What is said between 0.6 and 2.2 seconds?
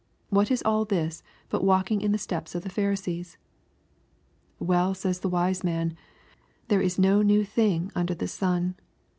all this but walking in the